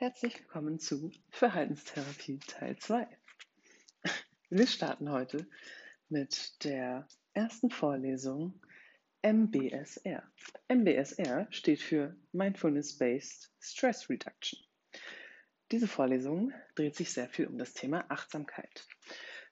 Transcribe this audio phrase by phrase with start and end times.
[0.00, 3.08] Herzlich willkommen zu Verhaltenstherapie Teil 2.
[4.48, 5.48] Wir starten heute
[6.08, 8.62] mit der ersten Vorlesung
[9.22, 10.22] MBSR.
[10.68, 14.60] MBSR steht für Mindfulness-Based Stress Reduction.
[15.72, 18.86] Diese Vorlesung dreht sich sehr viel um das Thema Achtsamkeit.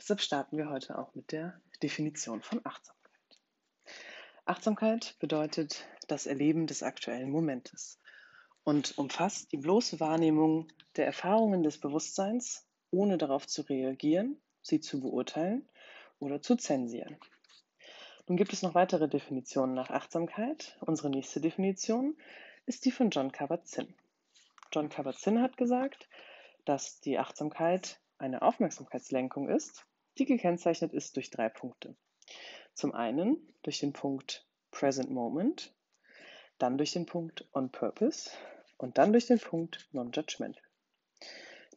[0.00, 3.38] Deshalb starten wir heute auch mit der Definition von Achtsamkeit.
[4.44, 8.01] Achtsamkeit bedeutet das Erleben des aktuellen Momentes
[8.64, 15.00] und umfasst die bloße Wahrnehmung der Erfahrungen des Bewusstseins, ohne darauf zu reagieren, sie zu
[15.00, 15.68] beurteilen
[16.18, 17.16] oder zu zensieren.
[18.28, 20.78] Nun gibt es noch weitere Definitionen nach Achtsamkeit.
[20.80, 22.16] Unsere nächste Definition
[22.66, 23.94] ist die von John Kabat-Zinn.
[24.72, 26.08] John Kabat-Zinn hat gesagt,
[26.64, 29.84] dass die Achtsamkeit eine Aufmerksamkeitslenkung ist,
[30.18, 31.96] die gekennzeichnet ist durch drei Punkte.
[32.74, 35.74] Zum einen durch den Punkt Present Moment,
[36.58, 38.30] dann durch den Punkt On Purpose
[38.82, 40.62] und dann durch den Punkt Non-Judgmental.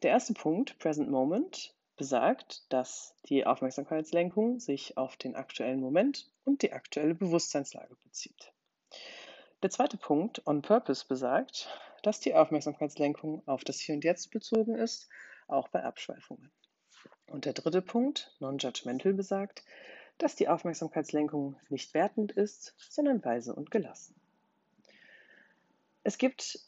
[0.02, 6.62] Der erste Punkt, Present Moment, besagt, dass die Aufmerksamkeitslenkung sich auf den aktuellen Moment und
[6.62, 8.52] die aktuelle Bewusstseinslage bezieht.
[9.62, 11.68] Der zweite Punkt, On Purpose, besagt,
[12.02, 15.08] dass die Aufmerksamkeitslenkung auf das Hier und Jetzt bezogen ist,
[15.48, 16.50] auch bei Abschweifungen.
[17.26, 19.64] Und der dritte Punkt, Non-Judgmental, besagt,
[20.18, 24.14] dass die Aufmerksamkeitslenkung nicht wertend ist, sondern weise und gelassen.
[26.04, 26.60] Es gibt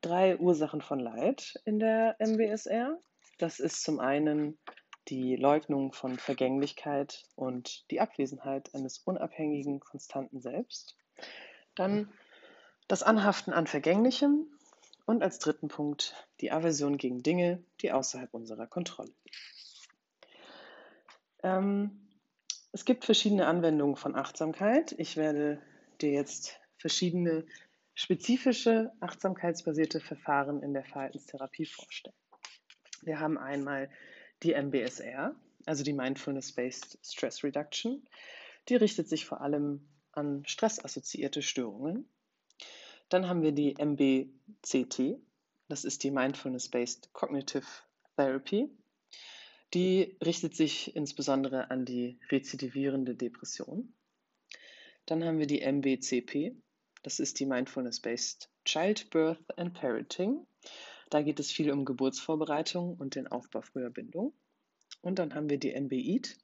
[0.00, 2.98] drei Ursachen von Leid in der MBSR.
[3.38, 4.58] Das ist zum einen
[5.08, 10.96] die Leugnung von Vergänglichkeit und die Abwesenheit eines unabhängigen, konstanten Selbst.
[11.74, 12.12] Dann
[12.88, 14.46] das Anhaften an Vergänglichem
[15.04, 19.36] und als dritten Punkt die Aversion gegen Dinge, die außerhalb unserer Kontrolle liegen.
[21.42, 22.00] Ähm,
[22.72, 24.94] es gibt verschiedene Anwendungen von Achtsamkeit.
[24.98, 25.62] Ich werde
[26.00, 27.46] dir jetzt verschiedene
[27.96, 32.14] spezifische achtsamkeitsbasierte Verfahren in der Verhaltenstherapie vorstellen.
[33.02, 33.90] Wir haben einmal
[34.42, 38.06] die MBSR, also die Mindfulness-Based Stress Reduction.
[38.68, 42.06] Die richtet sich vor allem an stressassoziierte Störungen.
[43.08, 45.18] Dann haben wir die MBCT,
[45.68, 47.66] das ist die Mindfulness-Based Cognitive
[48.16, 48.68] Therapy.
[49.72, 53.94] Die richtet sich insbesondere an die rezidivierende Depression.
[55.06, 56.56] Dann haben wir die MBCP,
[57.06, 60.44] das ist die Mindfulness-Based Childbirth and Parenting.
[61.08, 64.32] Da geht es viel um Geburtsvorbereitung und den Aufbau früher Bindung.
[65.02, 66.36] Und dann haben wir die MB-EAT,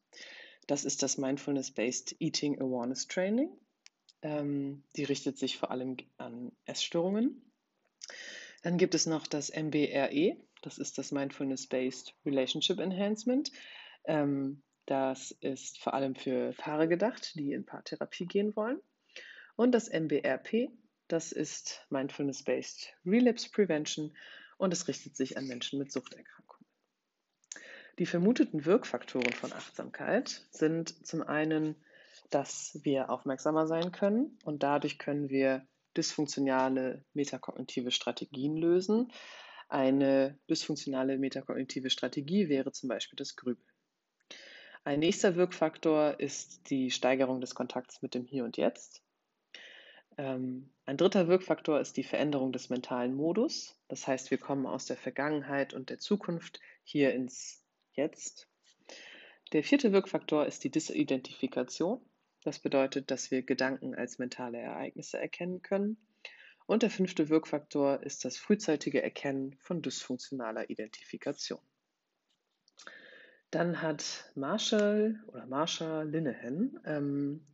[0.68, 3.50] das ist das Mindfulness-Based Eating Awareness Training.
[4.22, 7.42] Ähm, die richtet sich vor allem an Essstörungen.
[8.62, 13.50] Dann gibt es noch das MBRE, das ist das Mindfulness-Based Relationship Enhancement.
[14.04, 18.80] Ähm, das ist vor allem für Paare gedacht, die in Paartherapie gehen wollen.
[19.56, 20.70] Und das MBRP,
[21.08, 24.16] das ist Mindfulness-Based Relapse Prevention
[24.56, 26.66] und es richtet sich an Menschen mit Suchterkrankungen.
[27.98, 31.76] Die vermuteten Wirkfaktoren von Achtsamkeit sind zum einen,
[32.30, 39.12] dass wir aufmerksamer sein können und dadurch können wir dysfunktionale metakognitive Strategien lösen.
[39.68, 43.66] Eine dysfunktionale metakognitive Strategie wäre zum Beispiel das Grübeln.
[44.84, 49.02] Ein nächster Wirkfaktor ist die Steigerung des Kontakts mit dem Hier und Jetzt.
[50.18, 53.78] Ähm, ein dritter Wirkfaktor ist die Veränderung des mentalen Modus.
[53.88, 58.48] Das heißt, wir kommen aus der Vergangenheit und der Zukunft hier ins Jetzt.
[59.52, 62.00] Der vierte Wirkfaktor ist die Disidentifikation.
[62.42, 65.96] Das bedeutet, dass wir Gedanken als mentale Ereignisse erkennen können.
[66.66, 71.60] Und der fünfte Wirkfaktor ist das frühzeitige Erkennen von dysfunktionaler Identifikation.
[73.50, 77.46] Dann hat Marshall oder Marsha Linehan ähm,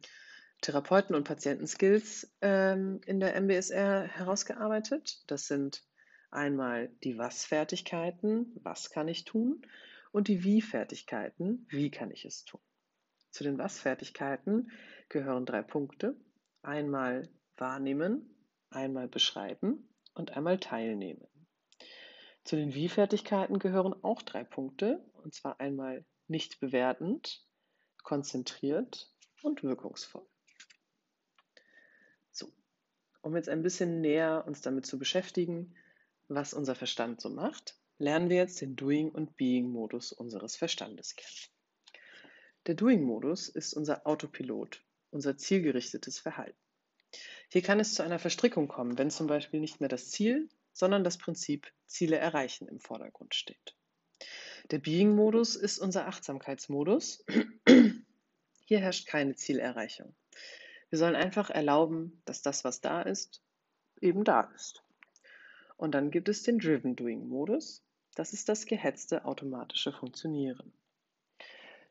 [0.61, 5.23] Therapeuten- und Patientenskills ähm, in der MBSR herausgearbeitet.
[5.29, 5.85] Das sind
[6.31, 9.63] einmal die Was-Fertigkeiten, was kann ich tun,
[10.11, 12.61] und die Wie-Fertigkeiten, wie kann ich es tun.
[13.31, 14.71] Zu den Was-Fertigkeiten
[15.09, 16.17] gehören drei Punkte.
[16.63, 18.35] Einmal wahrnehmen,
[18.71, 21.27] einmal beschreiben und einmal teilnehmen.
[22.45, 27.47] Zu den Wie-Fertigkeiten gehören auch drei Punkte, und zwar einmal nicht bewertend,
[28.03, 29.13] konzentriert
[29.43, 30.27] und wirkungsvoll.
[33.28, 35.75] Um jetzt ein bisschen näher uns damit zu beschäftigen,
[36.28, 41.92] was unser Verstand so macht, lernen wir jetzt den Doing- und Being-Modus unseres Verstandes kennen.
[42.65, 46.57] Der Doing-Modus ist unser Autopilot, unser zielgerichtetes Verhalten.
[47.51, 51.04] Hier kann es zu einer Verstrickung kommen, wenn zum Beispiel nicht mehr das Ziel, sondern
[51.04, 53.77] das Prinzip Ziele erreichen im Vordergrund steht.
[54.71, 57.27] Der Being-Modus ist unser Achtsamkeitsmodus.
[58.65, 60.15] Hier herrscht keine Zielerreichung.
[60.91, 63.43] Wir sollen einfach erlauben, dass das, was da ist,
[64.01, 64.83] eben da ist.
[65.77, 67.85] Und dann gibt es den Driven Doing Modus.
[68.15, 70.73] Das ist das gehetzte automatische Funktionieren.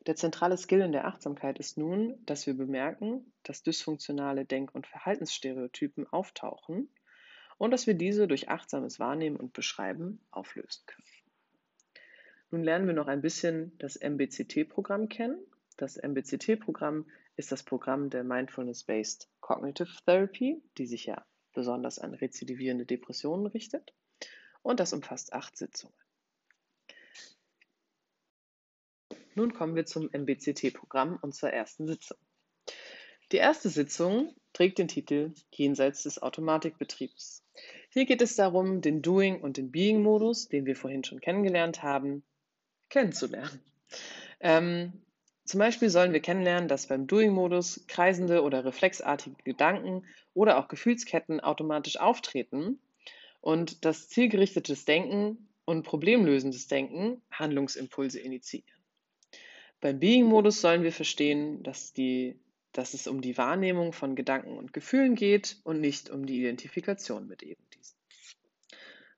[0.06, 4.86] Der zentrale Skill in der Achtsamkeit ist nun, dass wir bemerken, dass dysfunktionale Denk- und
[4.86, 6.88] Verhaltensstereotypen auftauchen
[7.58, 11.04] und dass wir diese durch achtsames Wahrnehmen und Beschreiben auflösen können.
[12.50, 15.38] Nun lernen wir noch ein bisschen das MBCT-Programm kennen.
[15.76, 17.06] Das MBCT-Programm
[17.38, 21.24] ist das Programm der Mindfulness-Based Cognitive Therapy, die sich ja
[21.54, 23.94] besonders an rezidivierende Depressionen richtet.
[24.62, 25.94] Und das umfasst acht Sitzungen.
[29.36, 32.18] Nun kommen wir zum MBCT-Programm und zur ersten Sitzung.
[33.30, 37.44] Die erste Sitzung trägt den Titel Jenseits des Automatikbetriebs.
[37.90, 42.24] Hier geht es darum, den Doing- und den Being-Modus, den wir vorhin schon kennengelernt haben,
[42.88, 43.62] kennenzulernen.
[44.40, 44.92] Ähm,
[45.48, 50.04] zum Beispiel sollen wir kennenlernen, dass beim Doing-Modus kreisende oder reflexartige Gedanken
[50.34, 52.78] oder auch Gefühlsketten automatisch auftreten
[53.40, 58.68] und dass zielgerichtetes Denken und problemlösendes Denken Handlungsimpulse initiieren.
[59.80, 62.38] Beim Being-Modus sollen wir verstehen, dass, die,
[62.72, 67.26] dass es um die Wahrnehmung von Gedanken und Gefühlen geht und nicht um die Identifikation
[67.26, 67.96] mit eben diesen.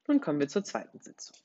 [0.07, 1.37] Nun kommen wir zur zweiten Sitzung.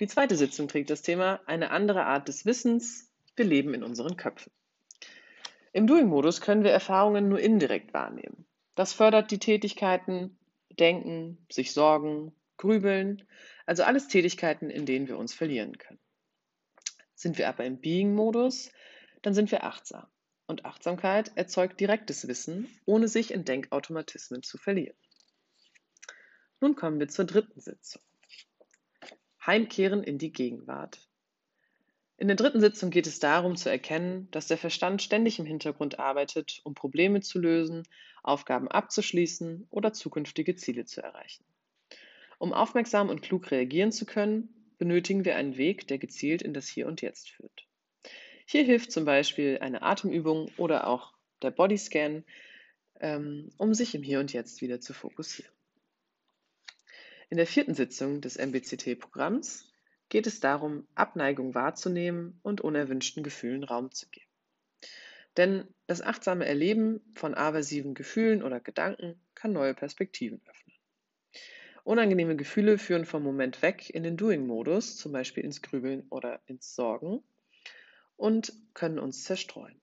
[0.00, 3.11] Die zweite Sitzung trägt das Thema eine andere Art des Wissens.
[3.36, 4.52] Wir leben in unseren Köpfen.
[5.72, 8.46] Im Doing-Modus können wir Erfahrungen nur indirekt wahrnehmen.
[8.74, 10.36] Das fördert die Tätigkeiten
[10.78, 13.26] Denken, sich sorgen, grübeln,
[13.66, 15.98] also alles Tätigkeiten, in denen wir uns verlieren können.
[17.14, 18.70] Sind wir aber im Being-Modus,
[19.22, 20.06] dann sind wir achtsam.
[20.46, 24.96] Und Achtsamkeit erzeugt direktes Wissen, ohne sich in Denkautomatismen zu verlieren.
[26.60, 28.02] Nun kommen wir zur dritten Sitzung.
[29.44, 31.08] Heimkehren in die Gegenwart.
[32.22, 35.98] In der dritten Sitzung geht es darum zu erkennen, dass der Verstand ständig im Hintergrund
[35.98, 37.82] arbeitet, um Probleme zu lösen,
[38.22, 41.44] Aufgaben abzuschließen oder zukünftige Ziele zu erreichen.
[42.38, 44.48] Um aufmerksam und klug reagieren zu können,
[44.78, 47.66] benötigen wir einen Weg, der gezielt in das Hier und Jetzt führt.
[48.46, 52.22] Hier hilft zum Beispiel eine Atemübung oder auch der Bodyscan,
[53.00, 55.50] ähm, um sich im Hier und Jetzt wieder zu fokussieren.
[57.30, 59.71] In der vierten Sitzung des MBCT-Programms
[60.12, 64.26] geht es darum, Abneigung wahrzunehmen und unerwünschten Gefühlen Raum zu geben.
[65.38, 70.76] Denn das achtsame Erleben von aversiven Gefühlen oder Gedanken kann neue Perspektiven öffnen.
[71.84, 76.74] Unangenehme Gefühle führen vom Moment weg in den Doing-Modus, zum Beispiel ins Grübeln oder ins
[76.74, 77.22] Sorgen,
[78.18, 79.80] und können uns zerstreuen.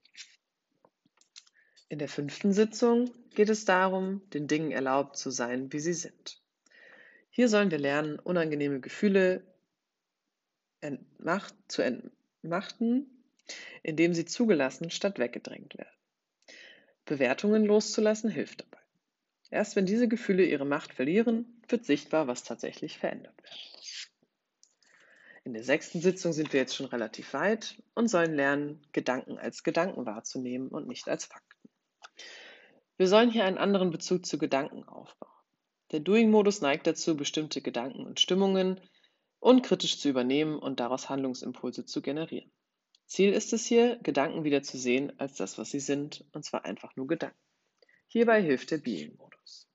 [1.87, 6.39] In der fünften Sitzung geht es darum, den Dingen erlaubt zu sein, wie sie sind.
[7.31, 9.43] Hier sollen wir lernen, unangenehme Gefühle
[10.81, 13.23] entmacht, zu entmachten,
[13.83, 15.97] indem sie zugelassen statt weggedrängt werden.
[17.05, 18.77] Bewertungen loszulassen hilft dabei.
[19.49, 24.09] Erst wenn diese Gefühle ihre Macht verlieren, wird sichtbar, was tatsächlich verändert wird.
[25.43, 29.63] In der sechsten Sitzung sind wir jetzt schon relativ weit und sollen lernen, Gedanken als
[29.63, 31.69] Gedanken wahrzunehmen und nicht als Fakten.
[32.97, 35.31] Wir sollen hier einen anderen Bezug zu Gedanken aufbauen.
[35.91, 38.79] Der Doing-Modus neigt dazu, bestimmte Gedanken und Stimmungen
[39.39, 42.51] unkritisch zu übernehmen und daraus Handlungsimpulse zu generieren.
[43.05, 46.65] Ziel ist es hier, Gedanken wieder zu sehen als das, was sie sind, und zwar
[46.65, 47.39] einfach nur Gedanken.
[48.07, 49.67] Hierbei hilft der Being-Modus.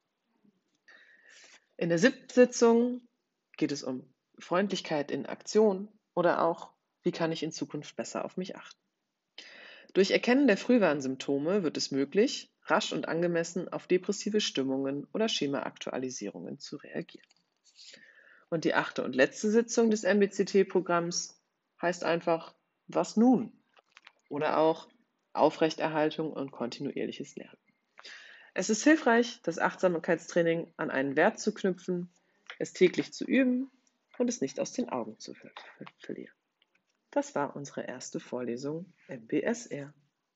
[1.77, 3.09] In der siebten Sitzung
[3.57, 4.09] geht es um
[4.39, 6.71] Freundlichkeit in Aktion oder auch,
[7.03, 8.79] wie kann ich in Zukunft besser auf mich achten.
[9.95, 16.59] Durch Erkennen der Frühwarnsymptome wird es möglich, rasch und angemessen auf depressive Stimmungen oder Schemaaktualisierungen
[16.59, 17.29] zu reagieren.
[18.51, 21.41] Und die achte und letzte Sitzung des MBCT-Programms
[21.81, 22.55] heißt einfach,
[22.87, 23.53] was nun?
[24.29, 24.89] Oder auch
[25.33, 27.59] Aufrechterhaltung und kontinuierliches Lernen.
[28.55, 32.09] Es ist hilfreich, das Achtsamkeitstraining an einen Wert zu knüpfen,
[32.59, 33.71] es täglich zu üben
[34.19, 35.35] und es nicht aus den Augen zu
[35.99, 36.35] verlieren.
[37.11, 39.93] Das war unsere erste Vorlesung MBSR.